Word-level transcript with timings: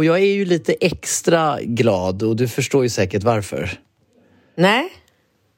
och 0.00 0.04
jag 0.04 0.18
är 0.18 0.34
ju 0.34 0.44
lite 0.44 0.72
extra 0.80 1.58
glad 1.62 2.22
och 2.22 2.36
du 2.36 2.48
förstår 2.48 2.82
ju 2.82 2.88
säkert 2.88 3.22
varför. 3.22 3.70
Nej? 4.56 4.88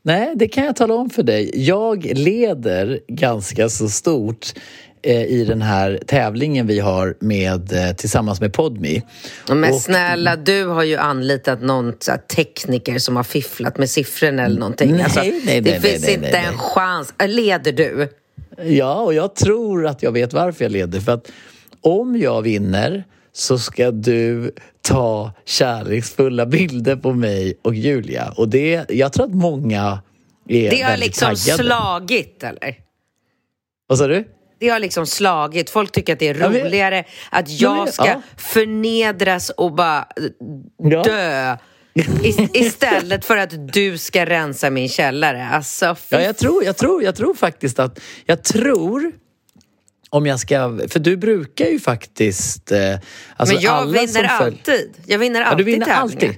Nej, 0.03 0.33
det 0.37 0.49
kan 0.49 0.65
jag 0.65 0.77
tala 0.77 0.95
om 0.95 1.11
för 1.11 1.23
dig. 1.23 1.51
Jag 1.55 2.05
leder 2.05 3.01
ganska 3.09 3.69
så 3.69 3.89
stort 3.89 4.47
eh, 5.03 5.23
i 5.23 5.45
den 5.45 5.63
här 5.63 6.01
tävlingen 6.07 6.67
vi 6.67 6.79
har 6.79 7.17
med, 7.21 7.73
eh, 7.73 7.97
tillsammans 7.97 8.41
med 8.41 8.53
Podmi. 8.53 9.03
Men 9.49 9.73
och, 9.73 9.81
snälla, 9.81 10.37
du 10.37 10.67
har 10.67 10.83
ju 10.83 10.97
anlitat 10.97 11.63
någon 11.63 11.93
tekniker 12.37 12.99
som 12.99 13.17
har 13.17 13.25
fifflat 13.25 13.79
med 13.79 13.91
siffrorna 13.91 14.45
eller 14.45 14.61
någonting. 14.61 14.93
Nej, 14.93 15.03
alltså, 15.03 15.21
nej, 15.21 15.43
nej, 15.45 15.61
det 15.61 15.71
nej, 15.71 15.81
finns 15.81 16.05
nej, 16.05 16.15
inte 16.15 16.39
en 16.39 16.59
chans. 16.59 17.15
Leder 17.27 17.73
du? 17.73 18.09
Ja, 18.65 18.95
och 18.95 19.15
jag 19.15 19.35
tror 19.35 19.87
att 19.87 20.03
jag 20.03 20.13
vet 20.13 20.33
varför 20.33 20.65
jag 20.65 20.73
leder. 20.73 21.01
För 21.01 21.13
att 21.13 21.31
om 21.81 22.17
jag 22.17 22.43
vinner 22.43 23.05
så 23.33 23.59
ska 23.59 23.91
du 23.91 24.53
ta 24.83 25.33
kärleksfulla 25.45 26.47
bilder 26.47 26.97
på 26.97 27.13
mig 27.13 27.59
och 27.63 27.75
Julia. 27.75 28.33
Och 28.37 28.49
det, 28.49 28.91
jag 28.91 29.13
tror 29.13 29.25
att 29.27 29.35
många 29.35 30.03
är 30.49 30.71
Det 30.71 30.81
har 30.83 30.97
liksom 30.97 31.27
taggade. 31.37 31.63
slagit, 31.65 32.43
eller? 32.43 32.75
Vad 33.87 33.99
sa 33.99 34.07
du? 34.07 34.25
Det 34.61 34.69
har 34.69 34.79
liksom 34.79 35.07
slagit. 35.07 35.71
Folk 35.71 35.93
tycker 35.93 36.13
att 36.13 36.19
det 36.19 36.29
är 36.29 36.35
Ja, 36.35 36.49
men- 36.49 36.61
roligare 36.61 37.05
att 37.31 37.51
Ja, 37.51 37.57
jag 37.77 37.85
men- 37.85 37.93
ska 37.93 38.07
ja. 38.07 38.23
förnedras 38.37 39.51
och 39.51 39.75
bara 39.75 40.07
dö. 41.05 41.57
Istället 42.53 43.25
för 43.25 43.37
att 43.37 43.73
du 43.73 43.99
ska 43.99 44.27
rensa 44.27 44.71
min 44.71 44.89
källare. 44.89 45.49
Alltså, 45.53 45.97
Ja, 46.09 46.21
jag 46.21 46.37
tror, 46.37 46.65
jag 46.65 46.77
tror, 46.77 47.03
jag 47.03 47.17
tror 47.17 47.35
faktiskt 47.35 47.79
att... 47.79 48.01
Jag 48.27 48.45
tror... 48.45 49.13
Om 50.13 50.27
jag 50.27 50.41
ska... 50.41 50.79
För 50.89 50.99
du 50.99 51.17
brukar 51.17 51.67
ju 51.67 51.81
faktiskt... 51.81 52.73
Eh, 52.73 52.95
alltså 53.37 53.55
Men 53.55 53.63
jag 53.63 53.87
vinner 53.87 54.25
alltid. 54.25 54.91
Jag 55.07 55.19
vinner 55.19 55.41
Ja, 55.41 55.47
alltid 55.47 55.67
du 55.67 55.73
vinner 55.73 55.87
tävlingar. 55.87 56.03
alltid. 56.03 56.35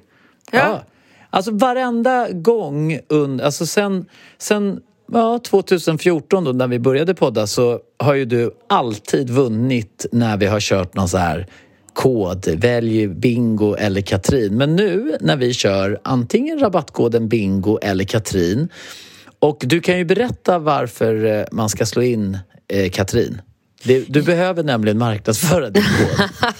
Ja. 0.50 0.58
Ja. 0.58 0.84
Alltså 1.30 1.50
varenda 1.50 2.28
gång 2.30 2.98
under... 3.08 3.44
Alltså 3.44 3.66
sen, 3.66 4.06
sen 4.38 4.80
ja, 5.12 5.40
2014 5.44 6.44
då, 6.44 6.52
när 6.52 6.66
vi 6.66 6.78
började 6.78 7.14
podda 7.14 7.46
så 7.46 7.80
har 7.98 8.14
ju 8.14 8.24
du 8.24 8.50
alltid 8.68 9.30
vunnit 9.30 10.06
när 10.12 10.36
vi 10.36 10.46
har 10.46 10.60
kört 10.60 10.94
någon 10.94 11.08
så 11.08 11.18
här 11.18 11.46
kod, 11.92 12.48
välj 12.48 13.08
bingo 13.08 13.74
eller 13.74 14.00
Katrin. 14.00 14.56
Men 14.56 14.76
nu 14.76 15.16
när 15.20 15.36
vi 15.36 15.54
kör 15.54 16.00
antingen 16.04 16.58
rabattkoden 16.58 17.28
bingo 17.28 17.78
eller 17.82 18.04
Katrin 18.04 18.68
och 19.38 19.58
du 19.60 19.80
kan 19.80 19.98
ju 19.98 20.04
berätta 20.04 20.58
varför 20.58 21.24
eh, 21.24 21.44
man 21.52 21.68
ska 21.68 21.86
slå 21.86 22.02
in 22.02 22.38
eh, 22.68 22.90
Katrin. 22.90 23.40
Det- 23.84 24.04
Du 24.08 24.22
behöver 24.22 24.62
nämligen 24.62 24.98
marknadsföra 24.98 25.70
din 25.70 25.82
podd 25.84 26.28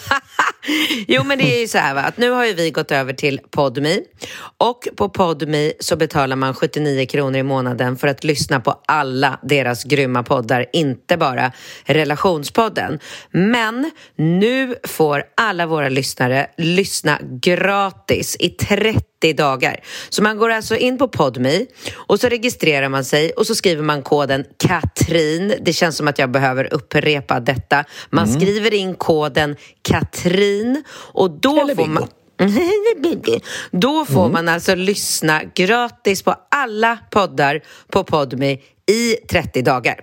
Jo, 1.09 1.25
men 1.25 1.39
det 1.39 1.57
är 1.57 1.61
ju 1.61 1.69
så 1.69 1.79
här 1.79 1.95
va, 1.95 2.01
att 2.01 2.17
nu 2.19 2.31
har 2.31 2.45
ju 2.47 2.53
vi 2.55 2.71
gått 2.71 2.91
över 2.91 3.13
till 3.13 3.41
Podmi 3.51 4.01
och 4.59 4.89
på 4.97 5.09
Podmi 5.09 5.73
så 5.81 5.97
betalar 5.97 6.37
man 6.37 6.55
79 6.55 7.07
kronor 7.07 7.37
i 7.37 7.43
månaden 7.43 7.97
för 7.97 8.09
att 8.09 8.25
lyssna 8.25 8.61
på 8.61 8.81
alla 8.89 9.41
deras 9.43 9.85
grymma 9.85 10.23
poddar, 10.23 10.67
inte 10.73 11.17
bara 11.17 11.53
relationspodden. 11.85 12.99
Men 13.31 13.91
nu 14.17 14.75
får 14.85 15.23
alla 15.37 15.67
våra 15.67 15.89
lyssnare 15.89 16.47
lyssna 16.57 17.19
gratis 17.41 18.37
i 18.41 18.49
30 18.51 19.05
dagar. 19.33 19.81
Så 20.09 20.23
man 20.23 20.39
går 20.39 20.51
alltså 20.51 20.77
in 20.77 20.99
på 20.99 21.09
Podmi 21.09 21.67
och 21.95 22.21
så 22.21 22.29
registrerar 22.29 22.89
man 22.89 23.05
sig 23.05 23.31
och 23.31 23.47
så 23.47 23.55
skriver 23.55 23.83
man 23.83 24.03
koden 24.03 24.45
Katrin. 24.59 25.55
Det 25.61 25.73
känns 25.73 25.97
som 25.97 26.09
att 26.09 26.19
jag 26.19 26.31
behöver 26.31 26.75
upprepa 26.75 27.41
detta. 27.41 27.85
Man 28.11 28.29
skriver 28.29 28.75
in 28.75 28.95
koden 28.95 29.57
Katrin 29.83 30.85
och 30.91 31.31
då 31.31 31.61
Eller 31.61 31.75
får 31.75 31.87
man 31.87 32.09
då 33.71 34.05
får 34.05 34.29
man 34.29 34.49
alltså 34.49 34.75
lyssna 34.75 35.43
gratis 35.55 36.23
på 36.23 36.35
alla 36.51 36.99
poddar 37.11 37.61
på 37.89 38.05
Podmi 38.05 38.63
i 38.87 39.17
30 39.31 39.63
dagar. 39.63 40.01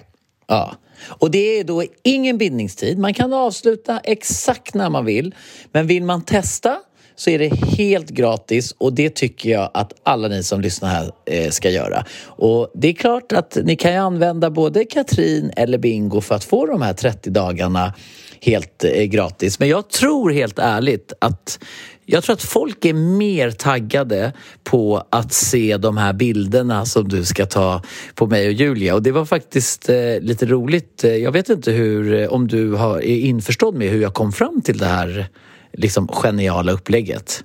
Ja. 0.47 0.75
Och 1.07 1.31
det 1.31 1.59
är 1.59 1.63
då 1.63 1.83
ingen 2.03 2.37
bindningstid. 2.37 2.97
Man 2.97 3.13
kan 3.13 3.33
avsluta 3.33 3.99
exakt 4.03 4.73
när 4.73 4.89
man 4.89 5.05
vill. 5.05 5.35
Men 5.71 5.87
vill 5.87 6.03
man 6.03 6.21
testa 6.21 6.77
så 7.21 7.29
är 7.29 7.39
det 7.39 7.55
helt 7.77 8.09
gratis 8.09 8.75
och 8.77 8.93
det 8.93 9.15
tycker 9.15 9.49
jag 9.49 9.71
att 9.73 9.93
alla 10.03 10.27
ni 10.27 10.43
som 10.43 10.61
lyssnar 10.61 10.89
här 10.89 11.11
eh, 11.25 11.49
ska 11.49 11.69
göra. 11.69 12.05
Och 12.25 12.71
det 12.73 12.87
är 12.87 12.93
klart 12.93 13.31
att 13.31 13.57
ni 13.63 13.75
kan 13.75 13.91
ju 13.91 13.97
använda 13.97 14.49
både 14.49 14.85
Katrin 14.85 15.51
eller 15.57 15.77
Bingo 15.77 16.21
för 16.21 16.35
att 16.35 16.43
få 16.43 16.65
de 16.65 16.81
här 16.81 16.93
30 16.93 17.29
dagarna 17.29 17.93
helt 18.41 18.83
eh, 18.83 19.03
gratis. 19.03 19.59
Men 19.59 19.69
jag 19.69 19.89
tror 19.89 20.31
helt 20.31 20.59
ärligt 20.59 21.13
att 21.21 21.59
jag 22.05 22.23
tror 22.23 22.33
att 22.33 22.43
folk 22.43 22.85
är 22.85 22.93
mer 22.93 23.51
taggade 23.51 24.33
på 24.63 25.03
att 25.09 25.33
se 25.33 25.77
de 25.77 25.97
här 25.97 26.13
bilderna 26.13 26.85
som 26.85 27.07
du 27.07 27.25
ska 27.25 27.45
ta 27.45 27.81
på 28.15 28.27
mig 28.27 28.47
och 28.47 28.53
Julia. 28.53 28.95
Och 28.95 29.03
det 29.03 29.11
var 29.11 29.25
faktiskt 29.25 29.89
eh, 29.89 30.19
lite 30.21 30.45
roligt. 30.45 31.03
Jag 31.03 31.31
vet 31.31 31.49
inte 31.49 31.71
hur, 31.71 32.13
eh, 32.13 32.27
om 32.27 32.47
du 32.47 32.73
har, 32.73 32.97
är 32.97 33.17
införstådd 33.17 33.75
med 33.75 33.89
hur 33.89 34.01
jag 34.01 34.13
kom 34.13 34.31
fram 34.31 34.61
till 34.61 34.77
det 34.77 34.85
här 34.85 35.29
liksom, 35.73 36.07
geniala 36.07 36.71
upplägget. 36.71 37.43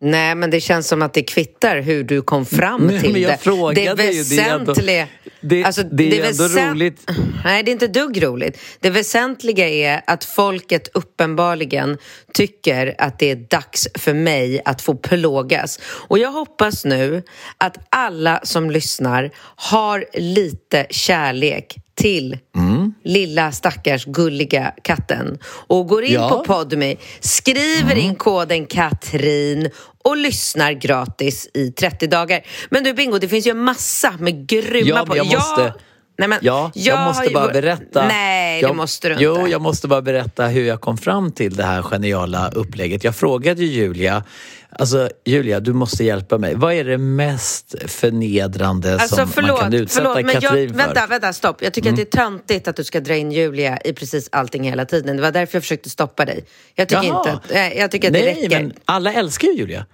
Nej, 0.00 0.34
men 0.34 0.50
det 0.50 0.60
känns 0.60 0.88
som 0.88 1.02
att 1.02 1.14
det 1.14 1.22
kvittar 1.22 1.80
hur 1.80 2.04
du 2.04 2.22
kom 2.22 2.46
fram 2.46 2.86
Nej, 2.86 3.00
till 3.00 3.12
men 3.12 3.20
jag 3.22 3.32
det. 3.32 3.38
frågade 3.38 3.94
det 3.94 4.22
det 4.36 4.40
ändå- 4.40 4.72
väsentliga... 4.72 5.06
det- 5.40 5.64
alltså, 5.64 5.82
det 5.82 6.04
är 6.20 6.24
ändå 6.30 6.44
väsent- 6.44 6.70
roligt. 6.72 7.10
Nej, 7.44 7.62
det 7.62 7.70
är 7.70 7.72
inte 7.72 7.86
dugg 7.86 8.22
roligt. 8.24 8.58
Det 8.80 8.90
väsentliga 8.90 9.68
är 9.68 10.00
att 10.06 10.24
folket 10.24 10.88
uppenbarligen 10.94 11.98
tycker 12.34 12.94
att 12.98 13.18
det 13.18 13.30
är 13.30 13.36
dags 13.36 13.88
för 13.94 14.14
mig 14.14 14.60
att 14.64 14.82
få 14.82 14.94
plågas. 14.94 15.78
Och 15.84 16.18
jag 16.18 16.32
hoppas 16.32 16.84
nu 16.84 17.22
att 17.58 17.76
alla 17.90 18.40
som 18.42 18.70
lyssnar 18.70 19.30
har 19.56 20.04
lite 20.14 20.86
kärlek 20.90 21.76
till 21.98 22.38
Mm. 22.56 22.94
lilla 23.04 23.52
stackars 23.52 24.04
gulliga 24.04 24.74
katten 24.84 25.38
och 25.44 25.86
går 25.86 26.04
in 26.04 26.12
Ja. 26.12 26.28
på 26.28 26.44
Podme, 26.44 26.96
skriver 27.20 27.94
in 27.94 28.14
koden 28.14 28.66
Katrin 28.66 29.70
och 30.04 30.16
lyssnar 30.16 30.72
gratis 30.72 31.48
i 31.54 31.70
30 31.70 32.06
dagar. 32.06 32.40
Men 32.70 32.84
du 32.84 32.92
Bingo, 32.92 33.18
det 33.18 33.28
finns 33.28 33.46
ju 33.46 33.50
en 33.50 33.58
massa 33.64 34.14
med 34.18 34.46
grymma... 34.48 35.06
Ja, 35.08 35.16
jag 35.16 35.72
Nej, 36.18 36.28
men 36.28 36.38
Ja, 36.42 36.70
jag, 36.74 36.96
har 36.96 37.06
måste 37.06 37.26
ju- 37.26 37.34
bara 37.34 37.48
berätta. 37.52 38.08
Nej, 38.08 38.60
jag, 38.60 38.70
det 38.70 38.74
måste 38.74 39.08
du 39.08 39.12
inte. 39.14 39.24
Jo, 39.24 39.48
jag 39.48 39.60
måste 39.60 39.88
bara 39.88 40.02
berätta 40.02 40.46
hur 40.46 40.64
jag 40.64 40.80
kom 40.80 40.98
fram 40.98 41.32
till 41.32 41.56
det 41.56 41.64
här 41.64 41.82
geniala 41.82 42.50
upplägget. 42.50 43.04
Jag 43.04 43.16
frågade 43.16 43.64
ju 43.64 43.66
Julia, 43.82 44.24
alltså 44.70 45.10
Julia, 45.24 45.60
du 45.60 45.72
måste 45.72 46.04
hjälpa 46.04 46.38
mig. 46.38 46.54
Vad 46.54 46.72
är 46.74 46.84
det 46.84 46.98
mest 46.98 47.74
förnedrande 47.86 48.92
Alltså 48.94 49.16
som 49.16 49.28
förlåt, 49.28 49.50
man 49.50 49.58
kan 49.70 49.74
utsätta 49.74 50.02
förlåt 50.14 50.24
men 50.24 50.34
jag, 50.34 50.42
Katrin 50.42 50.68
för? 50.68 50.76
vänta, 50.76 51.06
vänta, 51.06 51.32
stopp. 51.32 51.62
Jag 51.62 51.72
tycker 51.72 51.90
att 51.90 51.96
det 51.96 52.02
är 52.02 52.18
töntigt 52.24 52.68
att 52.68 52.76
du 52.76 52.84
ska 52.84 53.00
dra 53.00 53.16
in 53.16 53.32
Julia 53.32 53.78
i 53.84 53.92
precis 53.92 54.28
allting 54.32 54.64
hela 54.64 54.84
tiden. 54.84 55.16
Det 55.16 55.22
var 55.22 55.32
därför 55.32 55.56
jag 55.56 55.62
försökte 55.62 55.90
stoppa 55.90 56.24
dig. 56.24 56.44
Jag 56.74 56.88
tycker 56.88 57.02
Jaha. 57.04 57.18
inte 57.18 57.32
att, 57.32 57.50
nej, 57.52 57.76
jag 57.78 57.90
tycker 57.90 58.08
att 58.08 58.12
Nej, 58.12 58.22
det 58.22 58.28
räcker. 58.46 58.62
men 58.62 58.72
alla 58.84 59.12
älskar 59.12 59.48
ju 59.48 59.54
Julia. 59.54 59.86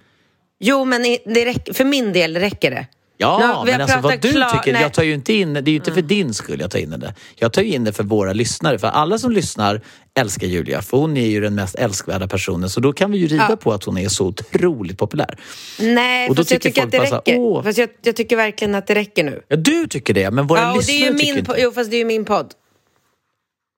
Jo, 0.59 0.85
men 0.85 1.01
det 1.25 1.45
räcker, 1.45 1.73
för 1.73 1.83
min 1.83 2.13
del 2.13 2.37
räcker 2.37 2.71
det. 2.71 2.87
Ja, 3.17 3.27
har 3.55 3.65
men 3.65 3.81
alltså 3.81 3.99
vad 3.99 4.21
du 4.21 4.31
klar- 4.31 4.49
tycker, 4.49 4.73
nej. 4.73 4.81
jag 4.81 4.93
tar 4.93 5.03
ju 5.03 5.13
inte 5.13 5.33
in 5.33 5.53
det, 5.53 5.59
är 5.59 5.69
ju 5.69 5.75
inte 5.75 5.91
för 5.91 6.01
din 6.01 6.33
skull 6.33 6.59
jag 6.61 6.71
tar 6.71 6.79
in 6.79 6.89
det. 6.89 7.13
Jag 7.35 7.53
tar 7.53 7.61
ju 7.61 7.73
in 7.73 7.83
det 7.83 7.93
för 7.93 8.03
våra 8.03 8.33
lyssnare, 8.33 8.79
för 8.79 8.87
alla 8.87 9.17
som 9.17 9.31
lyssnar 9.31 9.81
älskar 10.19 10.47
Julia, 10.47 10.81
för 10.81 10.97
hon 10.97 11.17
är 11.17 11.25
ju 11.27 11.41
den 11.41 11.55
mest 11.55 11.75
älskvärda 11.75 12.27
personen, 12.27 12.69
så 12.69 12.79
då 12.79 12.93
kan 12.93 13.11
vi 13.11 13.17
ju 13.17 13.27
rida 13.27 13.47
Ja. 13.49 13.55
på 13.55 13.73
att 13.73 13.83
hon 13.83 13.97
är 13.97 14.09
så 14.09 14.25
otroligt 14.25 14.97
populär. 14.97 15.37
Nej, 15.79 16.29
Och 16.29 16.35
då 16.35 16.41
fast 16.41 16.51
jag 16.51 16.61
tycker 16.61 16.81
tycker 16.81 16.85
att 16.85 17.09
det 17.11 17.15
räcker. 17.17 17.31
här, 17.33 17.39
"Åh." 17.41 17.63
Fast 17.63 17.77
jag, 17.77 17.89
jag 18.01 18.15
tycker 18.15 18.35
verkligen 18.35 18.75
att 18.75 18.87
det 18.87 18.95
räcker 18.95 19.23
nu. 19.23 19.41
Ja, 19.47 19.55
du 19.55 19.87
tycker 19.87 20.13
det, 20.13 20.31
men 20.31 20.47
våra 20.47 20.59
Ja, 20.59 20.67
och 20.71 20.73
det 20.73 20.77
lyssnare 20.79 20.97
är 20.97 21.11
ju 21.11 21.17
tycker 21.17 21.31
min, 21.33 21.37
inte 21.39 21.51
po- 21.51 21.55
jo, 21.59 21.71
fast 21.71 21.89
det 21.91 21.95
är 21.95 21.99
ju 21.99 22.05
min 22.05 22.25
podd. 22.25 22.53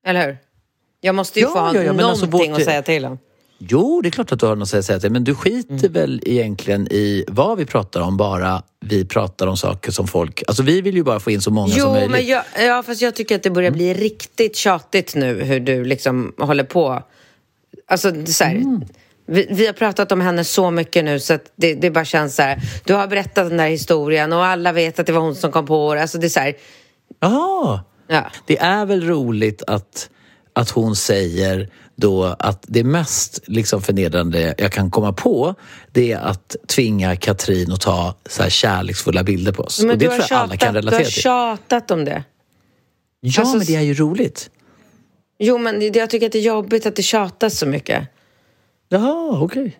Eller 0.08 0.26
hur? 0.28 0.38
Jag 1.02 1.16
måste 1.16 1.40
ju 1.40 1.46
Ja, 1.46 1.52
få 1.52 1.60
ha 1.60 1.76
ja, 1.76 1.84
ja, 1.84 1.94
men 1.94 2.06
alltså 2.06 2.26
någonting 2.26 2.52
vårt- 2.52 2.60
att 2.60 2.66
säga 2.66 2.82
till 2.82 3.06
om. 3.06 3.18
Jo, 3.58 4.02
det 4.02 4.10
är 4.10 4.12
klart 4.12 4.32
att 4.32 4.40
du 4.40 4.46
har 4.46 4.56
något 4.56 4.74
att 4.74 4.86
säga 4.86 5.00
till, 5.00 5.12
men 5.12 5.24
du 5.24 5.36
skiter 5.36 5.74
Mm. 5.74 5.92
väl 5.94 6.22
egentligen 6.26 6.88
i 6.92 7.26
vad 7.28 7.58
vi 7.58 7.66
pratar 7.66 8.02
om, 8.02 8.18
bara 8.18 8.62
vi 8.80 9.06
pratar 9.06 9.48
om 9.48 9.58
saker 9.58 9.92
som 9.92 10.08
folk... 10.08 10.44
Alltså 10.48 10.64
vi 10.64 10.82
vill 10.82 10.96
ju 10.96 11.04
bara 11.04 11.20
få 11.20 11.32
in 11.32 11.42
så 11.42 11.52
många 11.52 11.68
som 11.74 11.80
Jo, 11.80 11.92
möjligt. 11.92 12.12
men 12.12 12.26
jag, 12.28 12.44
ja, 12.60 12.84
fast 12.84 13.02
jag 13.02 13.16
tycker 13.16 13.36
att 13.36 13.44
det 13.44 13.50
börjar 13.50 13.72
bli 13.72 13.94
riktigt 13.94 14.56
tjatigt 14.56 15.16
nu 15.16 15.44
hur 15.44 15.60
du 15.60 15.86
liksom 15.86 16.34
håller 16.40 16.64
på. 16.64 17.04
Alltså, 17.88 18.26
så 18.26 18.44
här, 18.44 18.56
Mm. 18.56 18.82
vi, 19.28 19.48
vi 19.52 19.66
har 19.66 19.74
pratat 19.74 20.12
om 20.12 20.22
henne 20.22 20.44
så 20.44 20.72
mycket 20.72 21.06
nu 21.06 21.20
så 21.20 21.34
att 21.34 21.52
det, 21.56 21.74
det 21.74 21.92
bara 21.92 22.06
känns 22.06 22.36
så 22.36 22.42
här. 22.42 22.62
Du 22.86 22.94
har 22.94 23.08
berättat 23.08 23.50
den 23.50 23.58
där 23.58 23.68
historien 23.68 24.34
och 24.34 24.46
alla 24.46 24.72
vet 24.72 25.00
att 25.00 25.06
det 25.06 25.12
var 25.14 25.22
hon 25.22 25.36
som 25.36 25.52
kom 25.52 25.66
på 25.66 25.96
det. 25.96 26.02
Alltså, 26.02 26.18
det 26.18 26.28
är 26.28 26.30
så 26.30 26.40
här, 26.40 26.54
Jaha! 27.20 27.80
ja. 28.08 28.26
Det 28.48 28.58
är 28.58 28.86
väl 28.86 29.04
roligt 29.08 29.64
att, 29.68 30.10
att 30.58 30.70
hon 30.70 30.96
säger 30.96 31.70
då 31.96 32.24
att 32.40 32.66
det 32.68 32.84
mest 32.84 33.40
liksom 33.48 33.82
förnedrande 33.82 34.56
jag 34.58 34.72
kan 34.72 34.92
komma 34.92 35.14
på 35.14 35.56
det 35.92 36.12
är 36.12 36.18
att 36.18 36.56
tvinga 36.68 37.16
Katrin 37.16 37.72
att 37.72 37.82
ta 37.82 38.16
så 38.26 38.44
här 38.44 38.50
kärleksfulla 38.50 39.24
bilder 39.24 39.52
på 39.52 39.64
oss. 39.64 39.80
Men 39.82 39.90
och 39.92 39.98
det 39.98 40.06
tror 40.06 40.26
jag 40.30 40.40
alla 40.40 40.58
kan 40.58 40.76
tjatat- 40.76 40.76
relatera 40.76 40.90
Du 40.92 40.96
har 40.98 41.04
till. 41.04 41.22
tjatat 41.22 41.92
om 41.92 42.06
det. 42.06 42.24
Ja, 43.20 43.42
alltså- 43.42 43.58
men 43.58 43.66
det 43.66 43.76
är 43.76 43.82
ju 43.82 43.94
roligt. 43.94 44.50
Jo, 45.40 45.58
men 45.58 45.94
jag 45.94 46.10
tycker 46.10 46.26
att 46.26 46.32
det 46.32 46.38
är 46.40 46.42
jobbigt 46.44 46.86
att 46.86 46.96
det 46.96 47.04
tjatas 47.04 47.58
så 47.58 47.66
mycket. 47.66 48.08
Jaha, 48.90 49.40
okej. 49.42 49.62
Okay. 49.62 49.72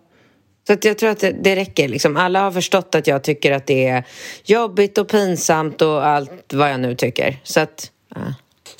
Så 0.68 0.74
att 0.74 0.86
jag 0.86 0.98
tror 0.98 1.10
att 1.10 1.20
det, 1.20 1.36
det 1.44 1.56
räcker. 1.56 1.88
Liksom. 1.88 2.18
Alla 2.18 2.42
har 2.42 2.52
förstått 2.52 2.96
att 2.96 3.08
jag 3.08 3.24
tycker 3.24 3.52
att 3.52 3.68
det 3.68 3.88
är 3.88 4.04
jobbigt 4.46 4.98
och 4.98 5.08
pinsamt 5.08 5.82
och 5.82 6.08
allt 6.08 6.54
vad 6.54 6.72
jag 6.72 6.80
nu 6.80 6.96
tycker. 6.96 7.40
Så 7.44 7.60
att... 7.60 7.92
Ja. 8.16 8.22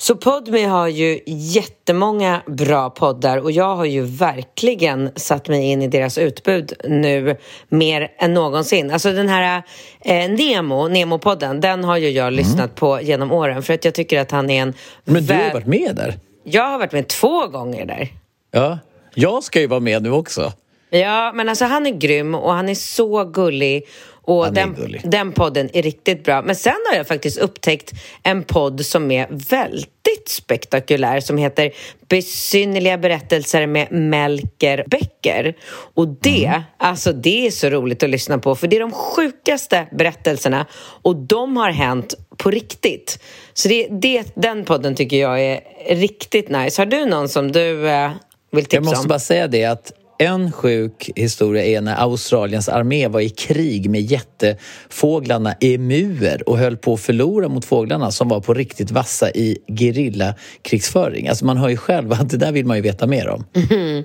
Så 0.00 0.16
Podme 0.16 0.64
har 0.64 0.88
ju 0.88 1.20
jättemånga 1.26 2.42
bra 2.46 2.90
poddar 2.90 3.38
och 3.38 3.52
jag 3.52 3.76
har 3.76 3.84
ju 3.84 4.02
verkligen 4.02 5.10
satt 5.16 5.48
mig 5.48 5.64
in 5.64 5.82
i 5.82 5.88
deras 5.88 6.18
utbud 6.18 6.72
nu 6.84 7.36
mer 7.68 8.12
än 8.18 8.34
någonsin. 8.34 8.90
Alltså 8.90 9.12
den 9.12 9.28
här 9.28 9.62
eh, 10.00 10.30
Nemo, 10.30 10.88
Nemo-podden, 10.88 11.60
den 11.60 11.84
har 11.84 11.96
ju 11.96 12.08
jag 12.08 12.26
mm. 12.26 12.34
lyssnat 12.34 12.74
på 12.74 13.00
genom 13.02 13.32
åren 13.32 13.62
för 13.62 13.74
att 13.74 13.84
jag 13.84 13.94
tycker 13.94 14.20
att 14.20 14.30
han 14.30 14.50
är 14.50 14.62
en... 14.62 14.74
Men 15.04 15.26
du 15.26 15.34
har 15.34 15.52
varit 15.52 15.66
med 15.66 15.96
där? 15.96 16.18
Jag 16.44 16.64
har 16.64 16.78
varit 16.78 16.92
med 16.92 17.08
två 17.08 17.46
gånger 17.46 17.86
där. 17.86 18.08
Ja, 18.50 18.78
jag 19.14 19.42
ska 19.42 19.60
ju 19.60 19.66
vara 19.66 19.80
med 19.80 20.02
nu 20.02 20.10
också. 20.10 20.52
Ja, 20.90 21.32
men 21.34 21.48
alltså 21.48 21.64
han 21.64 21.86
är 21.86 21.90
grym 21.90 22.34
och 22.34 22.52
han 22.52 22.68
är 22.68 22.74
så 22.74 23.24
gullig 23.24 23.86
och 24.28 24.52
den, 24.52 24.76
den 25.04 25.32
podden 25.32 25.70
är 25.72 25.82
riktigt 25.82 26.24
bra. 26.24 26.42
Men 26.42 26.56
sen 26.56 26.74
har 26.90 26.96
jag 26.96 27.06
faktiskt 27.06 27.38
upptäckt 27.38 27.92
en 28.22 28.42
podd 28.44 28.86
som 28.86 29.10
är 29.10 29.26
väldigt 29.30 30.28
spektakulär 30.28 31.20
som 31.20 31.38
heter 31.38 31.72
Besynnerliga 32.08 32.98
berättelser 32.98 33.66
med 33.66 33.92
Melker 33.92 34.84
Becker. 34.86 35.56
Och 35.94 36.08
det, 36.08 36.44
mm. 36.44 36.62
alltså 36.78 37.12
det 37.12 37.46
är 37.46 37.50
så 37.50 37.70
roligt 37.70 38.02
att 38.02 38.10
lyssna 38.10 38.38
på 38.38 38.54
för 38.54 38.66
det 38.66 38.76
är 38.76 38.80
de 38.80 38.92
sjukaste 38.92 39.86
berättelserna 39.92 40.66
och 41.02 41.16
de 41.16 41.56
har 41.56 41.70
hänt 41.70 42.14
på 42.36 42.50
riktigt. 42.50 43.22
Så 43.54 43.68
det, 43.68 43.88
det, 43.90 44.32
den 44.34 44.64
podden 44.64 44.94
tycker 44.94 45.16
jag 45.16 45.40
är 45.40 45.60
riktigt 45.88 46.48
nice. 46.48 46.80
Har 46.80 46.86
du 46.86 47.06
någon 47.06 47.28
som 47.28 47.52
du 47.52 47.88
eh, 47.88 48.10
vill 48.50 48.64
tipsa 48.64 48.78
om? 48.78 48.84
Jag 48.84 48.90
måste 48.90 49.04
om? 49.04 49.08
bara 49.08 49.18
säga 49.18 49.48
det 49.48 49.64
att 49.64 49.92
en 50.18 50.52
sjuk 50.52 51.10
historia 51.16 51.64
är 51.64 51.80
när 51.80 51.96
Australiens 51.96 52.68
armé 52.68 53.08
var 53.08 53.20
i 53.20 53.28
krig 53.28 53.90
med 53.90 54.00
jättefåglarna 54.00 55.52
emuer 55.52 56.48
och 56.48 56.58
höll 56.58 56.76
på 56.76 56.94
att 56.94 57.00
förlora 57.00 57.48
mot 57.48 57.64
fåglarna 57.64 58.10
som 58.10 58.28
var 58.28 58.40
på 58.40 58.54
riktigt 58.54 58.90
vassa 58.90 59.30
i 59.30 59.58
gerillakrigsföring. 59.78 61.28
Alltså 61.28 61.44
man 61.44 61.56
hör 61.56 61.68
ju 61.68 61.76
själv 61.76 62.12
att 62.12 62.30
det 62.30 62.36
där 62.36 62.52
vill 62.52 62.66
man 62.66 62.76
ju 62.76 62.82
veta 62.82 63.06
mer 63.06 63.28
om. 63.28 63.44
Mm. 63.70 64.04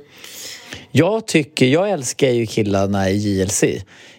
Jag 0.91 1.27
tycker, 1.27 1.65
jag 1.65 1.89
älskar 1.89 2.29
ju 2.29 2.45
killarna 2.45 3.09
i 3.09 3.17
JLC. 3.17 3.63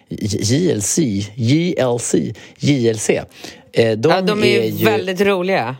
JLC, 0.09 0.99
JLC, 1.35 2.15
JLC. 2.59 3.09
Eh, 3.09 3.97
de, 3.97 4.11
ja, 4.11 4.21
de 4.21 4.43
är, 4.43 4.45
är 4.45 4.65
ju 4.65 4.85
väldigt 4.85 5.21
roliga. 5.21 5.75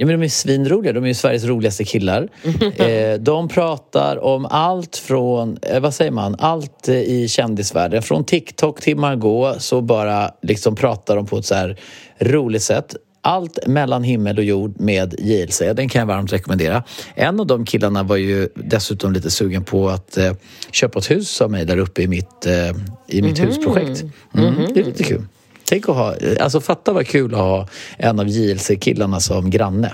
Ja, 0.00 0.06
men 0.06 0.20
de 0.20 0.24
är 0.24 0.28
svinroliga. 0.28 0.92
De 0.92 1.04
är 1.04 1.08
ju 1.08 1.14
Sveriges 1.14 1.44
roligaste 1.44 1.84
killar. 1.84 2.28
eh, 2.76 3.20
de 3.20 3.48
pratar 3.48 4.24
om 4.24 4.46
allt 4.46 4.96
från, 4.96 5.58
eh, 5.62 5.80
vad 5.80 5.94
säger 5.94 6.10
man, 6.10 6.36
allt 6.38 6.88
eh, 6.88 6.94
i 6.94 7.28
kändisvärlden. 7.28 8.02
Från 8.02 8.24
TikTok 8.24 8.80
till 8.80 8.96
Margot 8.96 9.62
så 9.62 9.80
bara 9.80 10.30
liksom 10.42 10.76
pratar 10.76 11.16
de 11.16 11.26
på 11.26 11.38
ett 11.38 11.46
så 11.46 11.54
här 11.54 11.76
roligt 12.18 12.62
sätt. 12.62 12.96
Allt 13.22 13.66
mellan 13.66 14.02
himmel 14.02 14.38
och 14.38 14.44
jord 14.44 14.80
med 14.80 15.14
JLC. 15.18 15.58
Den 15.58 15.88
kan 15.88 15.98
jag 15.98 16.06
varmt 16.06 16.32
rekommendera. 16.32 16.84
En 17.14 17.40
av 17.40 17.46
de 17.46 17.64
killarna 17.64 18.02
var 18.02 18.16
ju 18.16 18.48
dessutom 18.54 19.12
lite 19.12 19.30
sugen 19.30 19.64
på 19.64 19.88
att 19.88 20.16
eh, 20.16 20.32
köpa 20.70 20.98
ett 20.98 21.10
hus 21.10 21.40
av 21.40 21.50
mig 21.50 21.64
där 21.64 21.76
uppe 21.76 22.02
i 22.02 22.08
mitt, 22.08 22.46
eh, 22.46 22.52
i 22.52 22.72
mitt 22.72 23.16
mm 23.16 23.32
-hmm. 23.32 23.46
husprojekt. 23.46 24.02
Mm, 24.02 24.46
mm 24.46 24.54
-hmm. 24.54 24.74
Det 24.74 24.80
är 24.80 24.84
lite 24.84 25.04
kul. 25.04 25.24
Tänk 25.70 25.88
att 25.88 25.96
ha, 25.96 26.14
alltså 26.40 26.60
fatta 26.60 26.92
vad 26.92 27.06
kul 27.06 27.34
att 27.34 27.40
ha 27.40 27.68
en 27.98 28.20
av 28.20 28.28
JLC-killarna 28.28 29.20
som 29.20 29.50
granne. 29.50 29.92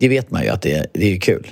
Det 0.00 0.08
vet 0.08 0.30
man 0.30 0.42
ju 0.42 0.48
att 0.48 0.62
det, 0.62 0.86
det 0.92 1.12
är 1.12 1.20
kul. 1.20 1.50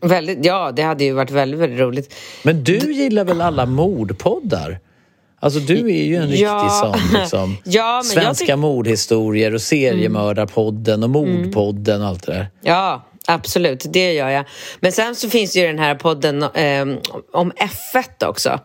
Väldigt, 0.00 0.44
ja, 0.44 0.72
det 0.72 0.82
hade 0.82 1.04
ju 1.04 1.12
varit 1.12 1.30
väldigt, 1.30 1.60
väldigt 1.60 1.80
roligt. 1.80 2.14
Men 2.42 2.64
du 2.64 2.78
gillar 2.78 3.24
väl 3.24 3.40
alla 3.40 3.66
mordpoddar? 3.66 4.78
Alltså 5.40 5.60
du 5.60 5.90
är 5.90 6.04
ju 6.04 6.16
en 6.16 6.28
riktig 6.28 6.44
ja. 6.44 6.80
sån 6.82 7.20
liksom, 7.20 7.56
ja, 7.64 8.02
svenska 8.04 8.46
tyck... 8.46 8.56
mordhistorier 8.56 9.54
och 9.54 9.62
seriemördarpodden 9.62 11.02
och 11.02 11.10
mordpodden 11.10 12.02
och 12.02 12.08
allt 12.08 12.26
det 12.26 12.32
där. 12.32 12.50
Ja, 12.60 13.06
absolut, 13.26 13.86
det 13.92 14.12
gör 14.12 14.28
jag. 14.28 14.44
Men 14.80 14.92
sen 14.92 15.14
så 15.14 15.30
finns 15.30 15.56
ju 15.56 15.66
den 15.66 15.78
här 15.78 15.94
podden 15.94 16.42
eh, 16.42 16.86
om 17.32 17.52
F1 17.52 18.26
också. 18.26 18.60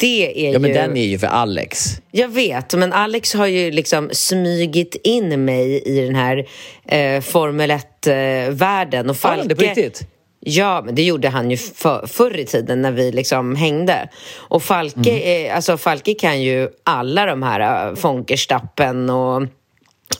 Det 0.00 0.48
är 0.48 0.52
ja, 0.52 0.58
men 0.58 0.70
ju... 0.70 0.74
den 0.74 0.96
är 0.96 1.06
ju 1.06 1.18
för 1.18 1.26
Alex. 1.26 2.00
Jag 2.10 2.28
vet, 2.28 2.74
men 2.74 2.92
Alex 2.92 3.34
har 3.34 3.46
ju 3.46 3.70
liksom 3.70 4.08
smygit 4.12 4.96
in 5.04 5.44
mig 5.44 5.82
i 5.86 6.00
den 6.06 6.14
här 6.14 6.46
eh, 6.86 7.20
Formel 7.20 7.70
1-världen. 7.70 9.06
Eh, 9.06 9.10
och 9.10 9.16
Falke... 9.16 9.48
Det 9.48 9.54
på 9.54 9.62
riktigt? 9.62 10.02
Ja, 10.40 10.82
men 10.84 10.94
det 10.94 11.02
gjorde 11.02 11.28
han 11.28 11.50
ju 11.50 11.56
för, 11.56 12.06
förr 12.06 12.38
i 12.38 12.44
tiden 12.44 12.82
när 12.82 12.92
vi 12.92 13.12
liksom 13.12 13.56
hängde. 13.56 14.08
Och 14.36 14.62
Falke, 14.62 15.10
mm. 15.10 15.46
eh, 15.46 15.56
alltså 15.56 15.76
Falke 15.76 16.14
kan 16.14 16.42
ju 16.42 16.68
alla 16.84 17.26
de 17.26 17.42
här 17.42 17.90
uh, 17.90 17.96
Fonkerstappen 17.96 19.10
och 19.10 19.42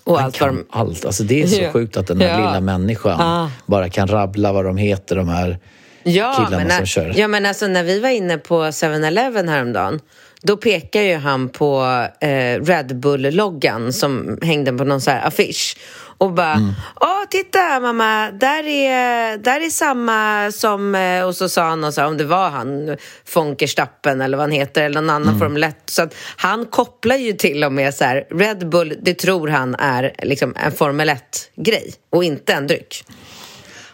och 0.05 0.17
Han 0.17 0.25
allt 0.25 0.35
kan 0.35 0.57
de... 0.57 0.67
allt. 0.71 1.05
Alltså 1.05 1.23
det 1.23 1.43
är 1.43 1.47
så 1.47 1.63
ja. 1.63 1.73
sjukt 1.73 1.97
att 1.97 2.07
den 2.07 2.21
här 2.21 2.29
ja. 2.29 2.37
lilla 2.37 2.61
människan 2.61 3.21
ah. 3.21 3.51
bara 3.67 3.89
kan 3.89 4.09
rabbla 4.09 4.53
vad 4.53 4.65
de 4.65 4.77
heter, 4.77 5.17
de 5.17 5.29
här 5.29 5.59
ja, 6.03 6.35
killarna 6.37 6.65
men, 6.65 6.77
som 6.77 6.87
kör. 6.87 7.13
Ja, 7.17 7.29
men 7.29 7.47
alltså 7.47 7.67
när 7.67 7.85
vi 7.85 8.01
var 8.01 8.09
inne 8.09 8.39
på 8.39 8.65
7-Eleven 8.65 9.49
häromdagen 9.49 10.01
då 10.43 10.57
pekar 10.57 11.03
ju 11.03 11.17
han 11.17 11.49
på 11.49 11.83
eh, 12.21 12.65
Red 12.65 13.01
Bull-loggan 13.01 13.93
som 13.93 14.39
hängde 14.43 14.73
på 14.73 14.85
någon 14.85 15.01
så 15.01 15.11
här 15.11 15.27
affisch 15.27 15.77
och 16.21 16.33
bara 16.33 16.53
mm. 16.53 16.73
Åh, 17.01 17.25
titta 17.31 17.81
mamma, 17.81 18.31
där 18.31 18.67
är, 18.67 19.39
där 19.39 19.61
är 19.61 19.71
samma 19.71 20.53
som... 20.53 20.95
Eh, 20.95 21.25
och 21.25 21.37
så 21.37 21.49
sa 21.49 21.63
han, 21.63 21.85
och 21.85 21.95
så, 21.95 22.05
om 22.05 22.17
det 22.17 22.25
var 22.25 22.51
han, 22.51 22.97
Fonkerstappen 23.25 24.21
eller 24.21 24.37
vad 24.37 24.45
han 24.45 24.53
heter, 24.53 24.85
eller 24.85 25.01
någon 25.01 25.11
annan 25.11 25.29
mm. 25.29 25.39
Formel 25.39 25.65
1. 25.65 25.77
Så 25.87 26.03
att 26.03 26.15
han 26.37 26.67
kopplar 26.67 27.17
ju 27.17 27.33
till 27.33 27.65
och 27.65 27.73
med 27.73 27.95
så 27.95 28.05
här, 28.05 28.25
Red 28.31 28.69
Bull, 28.69 28.95
det 29.03 29.15
tror 29.15 29.49
han 29.49 29.75
är 29.75 30.15
liksom 30.23 30.55
en 30.57 30.73
Formel 30.73 31.11
1-grej 31.11 31.95
och 32.11 32.25
inte 32.25 32.53
en 32.53 32.67
dryck. 32.67 33.05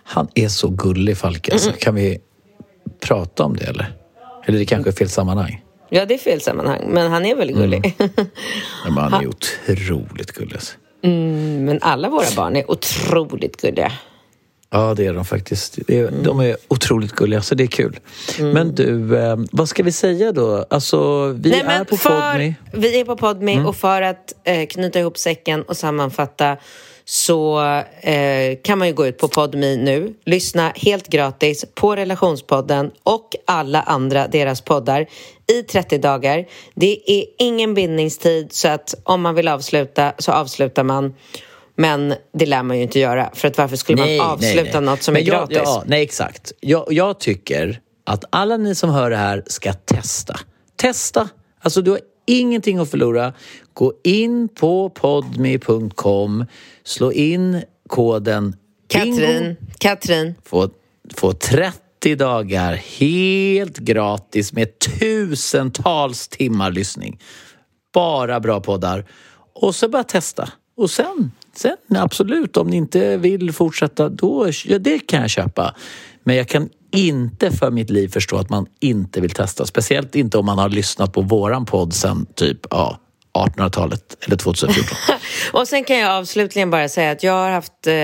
Han 0.07 0.29
är 0.35 0.49
så 0.49 0.69
gullig, 0.69 1.17
Falke. 1.17 1.53
Alltså, 1.53 1.69
mm. 1.69 1.79
Kan 1.79 1.95
vi 1.95 2.19
prata 3.01 3.45
om 3.45 3.57
det, 3.57 3.65
eller? 3.65 3.93
Eller 4.47 4.59
det 4.59 4.65
kanske 4.65 4.91
är 4.91 4.93
fel 4.93 5.09
sammanhang? 5.09 5.63
Ja, 5.89 6.07
det 6.07 6.15
är 6.15 6.19
fel 6.19 6.41
sammanhang, 6.41 6.81
men 6.89 7.11
han 7.11 7.27
är 7.27 7.35
väldigt 7.35 7.57
gullig. 7.57 7.95
Mm. 7.99 8.11
Ja, 8.85 8.91
men 8.91 8.99
han 8.99 9.23
är 9.23 9.27
otroligt 9.27 10.33
gullig. 10.33 10.55
Alltså. 10.55 10.75
Mm, 11.03 11.65
men 11.65 11.79
alla 11.83 12.09
våra 12.09 12.27
barn 12.37 12.57
är 12.57 12.71
otroligt 12.71 13.57
gulliga. 13.57 13.93
Ja, 14.71 14.95
det 14.95 15.07
är 15.07 15.15
de 15.15 15.25
faktiskt. 15.25 15.79
Det 15.87 15.99
är, 15.99 16.09
mm. 16.09 16.23
De 16.23 16.41
är 16.41 16.57
otroligt 16.69 17.13
gulliga, 17.13 17.43
så 17.43 17.55
det 17.55 17.65
är 17.65 17.69
kul. 17.69 17.99
Mm. 18.39 18.51
Men 18.53 18.75
du, 18.75 19.19
eh, 19.19 19.37
vad 19.53 19.69
ska 19.69 19.83
vi 19.83 19.93
säga 19.93 20.33
då? 20.33 20.67
Alltså, 20.71 21.29
vi 21.33 21.51
Nej, 21.51 21.63
är 21.67 21.85
på 21.85 21.97
Podme. 21.97 22.55
Vi 22.73 23.01
är 23.01 23.05
på 23.05 23.17
Podme 23.17 23.53
mm. 23.53 23.67
och 23.67 23.77
för 23.77 24.03
att 24.03 24.35
eh, 24.45 24.67
knyta 24.67 25.01
ihop 25.01 25.19
säcken 25.19 25.63
och 25.63 25.77
sammanfatta 25.77 26.57
så 27.09 27.61
eh, 28.01 28.59
kan 28.63 28.79
man 28.79 28.89
ju 28.89 28.95
gå 28.95 29.07
ut 29.07 29.19
på 29.19 29.29
Podme 29.29 29.77
nu, 29.77 30.15
lyssna 30.25 30.73
helt 30.77 31.09
gratis 31.09 31.65
på 31.75 31.97
Relationspodden 31.97 32.91
och 33.03 33.29
alla 33.45 33.83
andra 33.83 34.29
deras 34.29 34.61
poddar 34.61 35.07
i 35.53 35.63
30 35.63 35.99
dagar. 35.99 36.47
Det 36.75 37.11
är 37.11 37.25
ingen 37.39 37.75
bindningstid 37.75 38.53
så 38.53 38.69
att 38.69 38.95
om 39.05 39.23
man 39.23 39.35
vill 39.35 39.49
avsluta 39.49 40.13
så 40.19 40.33
avslutar 40.33 40.85
man. 40.85 41.15
Men 41.77 42.15
det 42.33 42.47
lär 42.47 42.63
man 42.63 42.77
ju 42.77 42.83
inte 42.83 42.99
göra 42.99 43.31
för 43.35 43.49
att 43.49 43.59
varför 43.59 43.77
skulle 43.77 44.03
nej, 44.03 44.19
man 44.19 44.31
avsluta 44.31 44.63
nej, 44.63 44.71
nej. 44.73 44.81
något 44.81 45.03
som 45.03 45.13
Men 45.13 45.23
är 45.23 45.27
jag, 45.27 45.49
gratis? 45.49 45.61
Ja, 45.65 45.83
nej, 45.87 46.03
exakt. 46.03 46.53
Jag, 46.61 46.87
jag 46.91 47.21
tycker 47.21 47.81
att 48.07 48.25
alla 48.31 48.57
ni 48.57 48.75
som 48.75 48.91
hör 48.91 49.11
det 49.11 49.17
här 49.17 49.43
ska 49.47 49.73
testa. 49.73 50.41
Testa! 50.77 51.29
Alltså 51.61 51.83
du 51.83 51.91
har 51.91 52.01
ingenting 52.27 52.79
att 52.79 52.91
förlora. 52.91 53.33
Gå 53.73 53.93
in 54.05 54.49
på 54.49 54.91
podme.com, 54.91 56.45
slå 56.85 57.13
in 57.13 57.63
koden 57.89 58.57
Katrin, 58.89 59.57
Katrin. 59.79 60.35
Få, 60.45 60.71
få 61.15 61.33
30 61.33 62.15
dagar 62.15 62.75
helt 62.75 63.79
gratis 63.79 64.53
med 64.53 64.79
tusentals 64.79 66.29
timmar 66.29 66.71
lyssning. 66.71 67.21
Bara 67.95 68.41
bra 68.41 68.61
poddar. 68.61 69.05
Och 69.55 69.75
så 69.75 69.89
bara 69.89 70.05
testa. 70.05 70.49
Och 70.77 70.91
sen, 70.91 71.33
sen 71.59 71.77
absolut, 71.97 72.57
om 72.57 72.67
ni 72.67 72.77
inte 72.77 73.17
vill 73.17 73.53
fortsätta, 73.53 74.09
då, 74.09 74.49
ja, 74.65 74.79
det 74.79 74.99
kan 74.99 75.21
jag 75.21 75.31
köpa. 75.31 75.75
Men 76.25 76.37
jag 76.37 76.49
kan 76.49 76.69
inte 76.91 77.51
för 77.51 77.71
mitt 77.71 77.91
liv 77.91 78.09
förstå 78.09 78.37
att 78.37 78.51
man 78.51 78.67
inte 78.81 79.21
vill 79.21 79.31
testa. 79.31 79.67
Speciellt 79.67 80.15
inte 80.15 80.39
om 80.39 80.47
man 80.47 80.59
har 80.59 80.69
lyssnat 80.69 81.13
på 81.13 81.21
våran 81.21 81.65
podd 81.65 81.95
sen 81.95 82.27
typ 82.35 82.67
ja, 82.71 83.01
1800-talet 83.37 84.17
eller 84.27 84.37
2014. 84.37 84.97
och 85.53 85.69
sen 85.69 85.85
kan 85.85 85.99
jag 85.99 86.11
avslutligen 86.11 86.71
bara 86.71 86.89
säga 86.89 87.11
att 87.11 87.23
jag 87.23 87.33
har 87.33 87.51
haft 87.51 87.87
eh, 87.87 87.95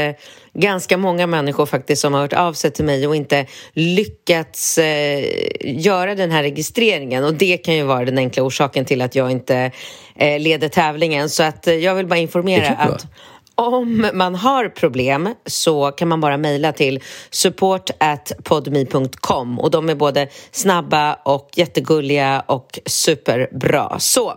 ganska 0.54 0.96
många 0.96 1.26
människor 1.26 1.66
faktiskt 1.66 2.02
som 2.02 2.14
har 2.14 2.20
hört 2.20 2.32
av 2.32 2.52
sig 2.52 2.70
till 2.70 2.84
mig 2.84 3.06
och 3.06 3.16
inte 3.16 3.46
lyckats 3.72 4.78
eh, 4.78 5.24
göra 5.62 6.14
den 6.14 6.30
här 6.30 6.42
registreringen 6.42 7.24
och 7.24 7.34
det 7.34 7.56
kan 7.56 7.74
ju 7.74 7.82
vara 7.82 8.04
den 8.04 8.18
enkla 8.18 8.42
orsaken 8.42 8.84
till 8.84 9.02
att 9.02 9.14
jag 9.14 9.30
inte 9.30 9.70
eh, 10.16 10.40
leder 10.40 10.68
tävlingen. 10.68 11.28
Så 11.28 11.42
att 11.42 11.66
eh, 11.66 11.74
jag 11.74 11.94
vill 11.94 12.06
bara 12.06 12.18
informera 12.18 12.68
att 12.68 13.06
om 13.54 14.10
man 14.14 14.34
har 14.34 14.68
problem 14.68 15.34
så 15.46 15.90
kan 15.90 16.08
man 16.08 16.20
bara 16.20 16.36
mejla 16.36 16.72
till 16.72 17.02
support@podme.com 17.30 19.58
och 19.58 19.70
de 19.70 19.88
är 19.88 19.94
både 19.94 20.28
snabba 20.50 21.14
och 21.14 21.50
jättegulliga 21.54 22.40
och 22.40 22.78
superbra. 22.86 23.98
Så 23.98 24.34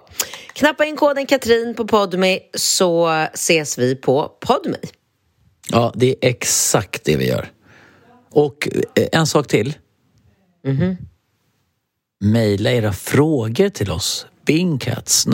knappa 0.53 0.85
in 0.85 0.95
koden 0.95 1.25
Katrin 1.25 1.75
på 1.75 1.87
Podme 1.87 2.39
så 2.53 3.09
ses 3.33 3.77
vi 3.77 3.95
på 3.95 4.31
Podme. 4.39 4.77
Ja, 5.71 5.91
det 5.95 6.07
är 6.07 6.15
exakt 6.21 7.03
det 7.03 7.15
vi 7.15 7.27
gör. 7.27 7.51
Och 8.31 8.69
eh, 8.95 9.07
en 9.11 9.27
sak 9.27 9.47
till. 9.47 9.73
Mm-hmm. 10.65 10.97
Maila 12.23 12.71
era 12.71 12.93
frågor 12.93 13.69
till 13.69 13.91
oss. 13.91 14.25
Bingcat 14.45 15.25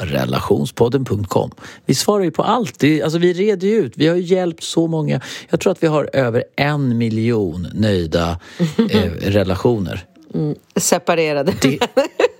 relationspodden.com. 0.00 1.50
Vi 1.86 1.94
svarar 1.94 2.24
ju 2.24 2.30
på 2.30 2.42
allt. 2.42 2.84
Alltså, 3.04 3.18
vi 3.18 3.32
reder 3.32 3.68
ju 3.68 3.74
ut. 3.74 3.92
Vi 3.96 4.08
har 4.08 4.16
ju 4.16 4.22
hjälpt 4.22 4.62
så 4.62 4.86
många. 4.86 5.20
Jag 5.48 5.60
tror 5.60 5.72
att 5.72 5.82
vi 5.82 5.86
har 5.86 6.10
över 6.12 6.44
en 6.56 6.98
miljon 6.98 7.66
nöjda 7.74 8.38
eh, 8.90 9.10
relationer. 9.20 10.04
Mm, 10.34 10.54
separerade. 10.76 11.54
Det, 11.62 11.78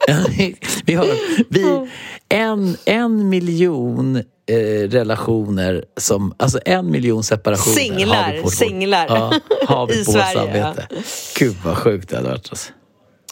vi 0.85 0.95
har 0.95 1.07
vi, 1.49 1.89
en, 2.29 2.77
en 2.85 3.29
miljon 3.29 4.17
eh, 4.51 4.89
relationer 4.89 5.85
som, 5.97 6.35
alltså 6.37 6.61
en 6.65 6.91
miljon 6.91 7.25
separationer 7.25 7.77
Singlar, 7.77 8.23
har 8.23 8.33
vi 8.33 8.43
på 8.43 8.51
singlar. 8.51 9.07
Ja, 9.09 9.33
har 9.67 9.87
vi 9.87 9.95
I 10.01 10.05
på 10.05 10.13
Sverige, 10.13 10.35
samvete. 10.35 10.87
Ja. 10.91 10.97
Gud 11.39 11.57
vad 11.65 11.77
sjukt 11.77 12.09
det 12.09 12.17
hade 12.17 12.29
varit. 12.29 12.49
Alltså. 12.51 12.73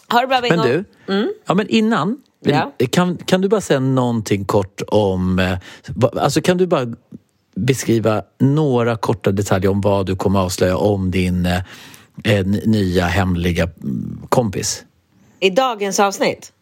Har 0.09 0.21
du 0.21 0.27
bra 0.27 0.41
Men 0.41 0.59
du, 0.59 0.85
mm. 1.15 1.33
ja, 1.47 1.55
men 1.55 1.69
innan 1.69 2.17
Ja. 2.41 2.73
Kan, 2.93 3.17
kan 3.17 3.41
du 3.41 3.49
bara 3.49 3.61
säga 3.61 3.81
någonting 3.81 4.45
kort 4.45 4.83
om... 4.89 5.39
Eh, 5.39 5.59
alltså 6.17 6.41
kan 6.41 6.57
du 6.57 6.67
bara 6.67 6.87
beskriva 7.57 8.23
några 8.39 8.97
korta 8.97 9.33
detaljer 9.33 9.71
om 9.71 9.81
vad 9.81 10.07
du 10.07 10.17
kommer 10.17 10.41
avslöja 10.41 10.77
om 10.77 11.11
din 11.11 11.47
eh, 11.47 11.63
eh 12.25 12.47
nya 12.47 13.07
hemliga 13.07 13.63
mm, 13.83 14.27
kompis? 14.29 14.85
I 15.41 15.51
dagens 15.51 16.01
avsnitt? 16.01 16.53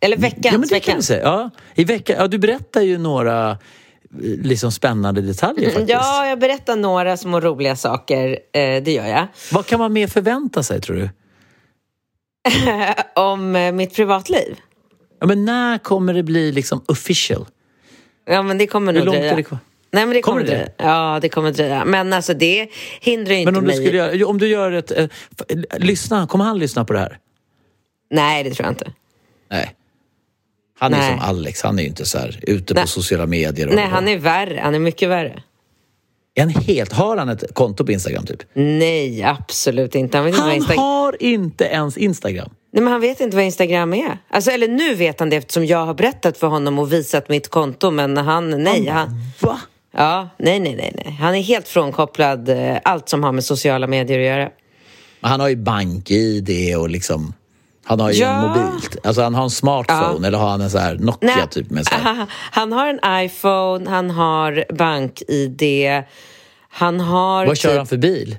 Eller 0.00 0.16
veckans? 0.16 0.46
Ja, 0.52 0.58
men 0.58 0.68
det 0.68 0.80
kan 0.80 0.96
du 0.96 1.02
säga. 1.02 1.22
Ja, 1.22 1.50
i 1.74 1.84
vecka, 1.84 2.16
ja, 2.16 2.28
du 2.28 2.38
berättar 2.38 2.80
ju 2.80 2.98
några 2.98 3.50
eh, 3.50 3.56
liksom 4.20 4.72
spännande 4.72 5.20
detaljer 5.20 5.70
faktiskt. 5.70 5.90
Ja, 5.90 6.26
jag 6.26 6.38
berättar 6.38 6.76
några 6.76 7.16
små 7.16 7.40
roliga 7.40 7.76
saker. 7.76 8.38
Eh, 8.52 8.82
det 8.82 8.92
gör 8.92 9.06
jag. 9.06 9.26
Vad 9.52 9.66
kan 9.66 9.78
man 9.78 9.92
mer 9.92 10.06
förvänta 10.06 10.62
sig, 10.62 10.80
tror 10.80 10.96
du? 10.96 11.10
om 13.20 13.70
mitt 13.76 13.94
privatliv? 13.94 14.56
Ja, 15.20 15.26
men 15.26 15.44
när 15.44 15.78
kommer 15.78 16.14
det 16.14 16.22
bli 16.22 16.52
liksom 16.52 16.84
official? 16.86 17.46
Ja, 18.24 18.42
men 18.42 18.58
det 18.58 18.66
kommer 18.66 18.92
nog 18.92 19.06
dröja. 19.06 19.32
Är 19.32 19.36
det 19.36 19.42
kvar? 19.42 19.58
Nej, 19.90 20.06
men 20.06 20.14
det 20.14 20.22
kommer, 20.22 20.40
kommer 20.40 20.52
det? 20.52 20.72
dröja. 20.76 20.92
Ja, 20.92 21.18
det 21.22 21.28
kommer 21.28 21.52
dröja. 21.52 21.84
Men 21.84 22.12
alltså 22.12 22.34
det 22.34 22.68
hindrar 23.00 23.32
ju 23.32 23.38
inte 23.40 23.52
men 23.52 23.58
om 23.58 23.64
mig. 23.66 23.76
Du 23.76 23.82
skulle 23.82 23.98
göra, 23.98 24.26
om 24.26 24.38
du 24.38 24.48
gör 24.48 24.72
ett... 24.72 24.90
Eh, 24.90 25.08
lyssna, 25.78 26.26
kommer 26.26 26.44
han 26.44 26.58
lyssna 26.58 26.84
på 26.84 26.92
det 26.92 26.98
här? 26.98 27.18
Nej, 28.10 28.44
det 28.44 28.50
tror 28.50 28.64
jag 28.66 28.72
inte. 28.72 28.92
Nej. 29.50 29.74
Han 30.78 30.94
är 30.94 30.98
Nej. 30.98 31.10
som 31.10 31.28
Alex, 31.28 31.62
han 31.62 31.78
är 31.78 31.82
ju 31.82 31.88
inte 31.88 32.04
så 32.04 32.18
här 32.18 32.40
ute 32.42 32.74
Nej. 32.74 32.82
på 32.82 32.88
sociala 32.88 33.26
medier. 33.26 33.66
Nej, 33.66 33.86
han 33.86 34.08
är 34.08 34.18
värre. 34.18 34.60
Han 34.62 34.74
är 34.74 34.78
mycket 34.78 35.08
värre. 35.08 35.42
En 36.34 36.48
helt, 36.48 36.92
har 36.92 37.16
han 37.16 37.28
ett 37.28 37.54
konto 37.54 37.86
på 37.86 37.92
Instagram 37.92 38.26
typ? 38.26 38.42
Nej, 38.52 39.22
absolut 39.22 39.94
inte. 39.94 40.18
Han, 40.18 40.32
han 40.32 40.52
inte 40.52 40.74
har 40.74 41.22
inte 41.22 41.64
ens 41.64 41.96
Instagram. 41.96 42.50
Nej, 42.76 42.82
men 42.82 42.92
han 42.92 43.00
vet 43.00 43.20
inte 43.20 43.36
vad 43.36 43.44
Instagram 43.44 43.94
är. 43.94 44.18
Alltså, 44.30 44.50
eller 44.50 44.68
nu 44.68 44.94
vet 44.94 45.20
han 45.20 45.30
det 45.30 45.36
eftersom 45.36 45.66
jag 45.66 45.86
har 45.86 45.94
berättat 45.94 46.38
för 46.38 46.46
honom 46.46 46.78
och 46.78 46.92
visat 46.92 47.28
mitt 47.28 47.48
konto. 47.48 47.90
Men 47.90 48.16
han, 48.16 48.62
nej. 48.62 48.86
Han, 48.88 49.08
Va? 49.40 49.60
Ja, 49.96 50.28
nej, 50.38 50.60
nej, 50.60 50.76
nej, 50.76 50.92
nej. 51.04 51.16
Han 51.20 51.34
är 51.34 51.42
helt 51.42 51.68
frånkopplad 51.68 52.48
eh, 52.48 52.76
allt 52.84 53.08
som 53.08 53.24
har 53.24 53.32
med 53.32 53.44
sociala 53.44 53.86
medier 53.86 54.18
att 54.18 54.26
göra. 54.26 54.50
Han 55.20 55.40
har 55.40 55.48
ju 55.48 55.56
bank-id 55.56 56.76
och 56.76 56.90
liksom... 56.90 57.32
Han 57.84 58.00
har 58.00 58.10
ju 58.10 58.20
ja. 58.20 58.28
en 58.28 58.48
mobilt. 58.48 58.96
Alltså 59.06 59.22
han 59.22 59.34
har 59.34 59.44
en 59.44 59.50
smartphone 59.50 60.18
ja. 60.20 60.26
eller 60.26 60.38
har 60.38 60.48
han 60.48 60.60
en 60.60 60.70
så 60.70 60.78
här 60.78 60.94
Nokia 60.94 61.36
Nej. 61.36 61.48
typ 61.50 61.70
med 61.70 61.86
så 61.86 61.94
här. 61.94 62.26
Han 62.50 62.72
har 62.72 62.86
en 62.86 63.24
iPhone, 63.24 63.90
han 63.90 64.10
har 64.10 64.64
bank-id, 64.74 65.62
han 66.68 67.00
har... 67.00 67.46
Vad 67.46 67.58
kör 67.58 67.68
typ... 67.68 67.76
han 67.76 67.86
för 67.86 67.96
bil? 67.96 68.38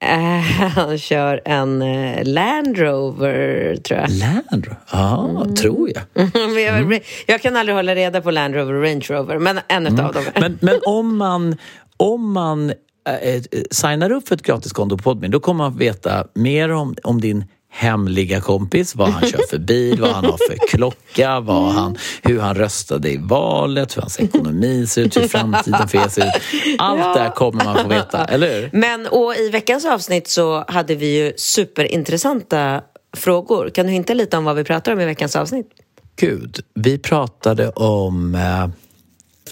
han 0.74 0.98
kör 0.98 1.40
en 1.44 1.82
uh, 1.82 2.24
Land 2.24 2.78
Rover, 2.78 3.76
tror 3.76 4.00
jag. 4.00 4.10
Land 4.10 4.66
Rover? 4.66 4.78
Ja, 4.92 5.30
mm. 5.30 5.54
tror 5.54 5.90
jag. 5.94 6.02
jag, 6.64 6.78
mm. 6.78 7.00
jag, 7.26 7.42
kan 7.42 7.56
aldrig 7.56 7.76
hålla 7.76 7.94
reda 7.94 8.20
på 8.20 8.30
Land 8.30 8.54
Rover 8.54 8.74
och 8.74 8.82
Range 8.82 9.06
Rover, 9.08 9.38
men 9.38 9.60
en 9.68 9.86
mm. 9.86 10.04
av 10.04 10.12
dem. 10.12 10.24
men, 10.40 10.58
men 10.60 10.80
om 10.86 11.16
man, 11.16 11.56
om 11.96 12.32
man 12.32 12.70
äh, 12.70 13.42
signar 13.70 14.12
upp 14.12 14.28
för 14.28 14.34
ett 14.34 14.42
gratiskonto 14.42 14.96
på 14.96 15.02
Podmin, 15.02 15.30
då 15.30 15.40
kommer 15.40 15.64
man 15.64 15.78
veta 15.78 16.26
mer 16.34 16.72
om, 16.72 16.96
om 17.02 17.20
din 17.20 17.44
hemliga 17.70 18.40
kompis, 18.40 18.94
vad 18.94 19.08
han 19.08 19.28
kör 19.28 19.46
för 19.50 19.58
bil, 19.58 20.00
vad 20.00 20.10
han 20.10 20.24
har 20.24 20.38
för 20.48 20.68
klocka, 20.68 21.40
vad 21.40 21.72
han, 21.72 21.98
hur 22.22 22.40
han 22.40 22.54
röstade 22.54 23.10
i 23.10 23.16
valet, 23.16 23.96
hur 23.96 24.02
hans 24.02 24.20
ekonomi 24.20 24.86
ser 24.86 25.02
ut, 25.02 25.16
hur 25.16 25.28
framtiden 25.28 25.88
för 25.88 25.98
er 25.98 26.08
ser 26.08 26.26
ut. 26.26 26.42
Allt 26.78 27.00
ja. 27.00 27.14
det 27.14 27.20
här 27.20 27.30
kommer 27.30 27.64
man 27.64 27.76
få 27.76 27.88
veta, 27.88 28.24
eller 28.24 28.60
hur? 28.60 28.70
Men 28.72 29.06
och 29.06 29.34
i 29.36 29.48
veckans 29.48 29.84
avsnitt 29.84 30.28
så 30.28 30.64
hade 30.68 30.94
vi 30.94 31.18
ju 31.18 31.32
superintressanta 31.36 32.80
frågor. 33.16 33.70
Kan 33.70 33.86
du 33.86 33.92
hinta 33.92 34.14
lite 34.14 34.36
om 34.36 34.44
vad 34.44 34.56
vi 34.56 34.64
pratar 34.64 34.92
om 34.92 35.00
i 35.00 35.04
veckans 35.04 35.36
avsnitt? 35.36 35.70
Gud, 36.16 36.60
vi 36.74 36.98
pratade 36.98 37.70
om... 37.70 38.34
Eh, 38.34 38.68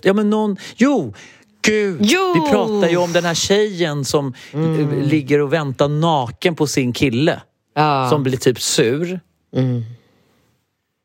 ja, 0.02 0.12
men 0.12 0.30
någon... 0.30 0.56
Jo! 0.76 1.14
Gud! 1.62 1.98
Jo! 2.00 2.32
Vi 2.34 2.50
pratade 2.50 2.90
ju 2.90 2.96
om 2.96 3.12
den 3.12 3.24
här 3.24 3.34
tjejen 3.34 4.04
som 4.04 4.34
mm. 4.52 5.02
ligger 5.02 5.40
och 5.40 5.52
väntar 5.52 5.88
naken 5.88 6.54
på 6.54 6.66
sin 6.66 6.92
kille 6.92 7.40
ja. 7.76 8.08
som 8.10 8.22
blir 8.22 8.36
typ 8.36 8.60
sur. 8.60 9.20
Mm. 9.56 9.84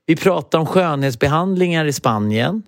Vi 0.06 0.16
pratar 0.16 0.60
om 0.60 0.66
skönhetsbehandlingar 0.66 1.86
i 1.86 1.94
Spanien. 1.94 2.64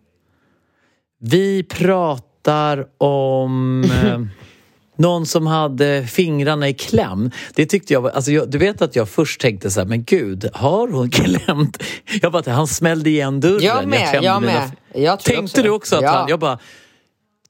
Vi 1.20 1.64
pratar 1.64 2.88
om 2.98 3.84
eh, 4.04 4.22
någon 4.96 5.26
som 5.26 5.48
hade 5.48 6.08
fingrarna 6.08 6.70
i 6.70 6.74
kläm. 6.74 7.32
Det 7.56 7.66
tyckte 7.66 7.94
jag 7.94 8.08
alltså 8.08 8.32
jag, 8.32 8.50
Du 8.50 8.58
vet 8.58 8.82
att 8.82 8.96
jag 8.96 9.10
först 9.10 9.42
tänkte 9.42 9.72
så 9.72 9.80
här, 9.80 9.88
men 9.88 10.04
gud, 10.04 10.50
har 10.54 10.88
hon 10.88 11.10
klämt? 11.12 11.84
Jag 12.22 12.32
bara, 12.32 12.52
han 12.52 12.68
smällde 12.68 13.10
igen 13.10 13.40
dörren. 13.40 13.62
Jag 13.62 13.88
med, 13.88 14.10
jag, 14.14 14.24
jag 14.24 14.42
med. 14.42 14.72
Jag 14.94 15.20
tänkte 15.20 15.44
också. 15.44 15.62
du 15.62 15.70
också 15.70 15.96
att 15.96 16.04
ja. 16.04 16.12
han... 16.12 16.30
Jag 16.30 16.40
bara, 16.40 16.60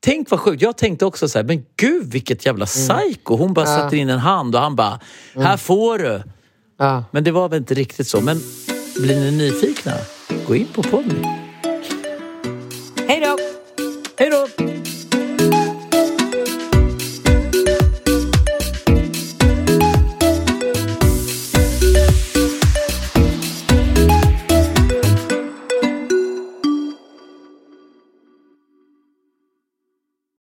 Tänk 0.05 0.31
vad 0.31 0.39
sjukt. 0.39 0.61
Jag 0.61 0.77
tänkte 0.77 1.05
också 1.05 1.29
så 1.29 1.39
här, 1.39 1.43
men 1.43 1.65
gud 1.77 2.11
vilket 2.11 2.45
jävla 2.45 2.65
mm. 2.65 2.99
psycho. 2.99 3.35
Hon 3.35 3.53
bara 3.53 3.65
ja. 3.65 3.77
sätter 3.77 3.97
in 3.97 4.09
en 4.09 4.19
hand 4.19 4.55
och 4.55 4.61
han 4.61 4.75
bara, 4.75 4.99
här 5.35 5.45
mm. 5.45 5.57
får 5.57 5.97
du. 5.97 6.23
Ja. 6.83 7.03
Men 7.11 7.23
det 7.23 7.31
var 7.31 7.49
väl 7.49 7.59
inte 7.59 7.73
riktigt 7.73 8.07
så. 8.07 8.21
Men 8.21 8.39
blir 9.01 9.19
ni 9.19 9.31
nyfikna? 9.31 9.93
Gå 10.47 10.55
in 10.55 10.67
på 10.73 10.83
podden. 10.83 11.42